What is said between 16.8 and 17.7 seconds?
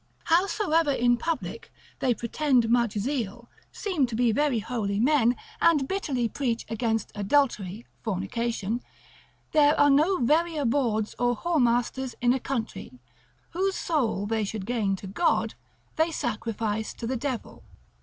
to the devil.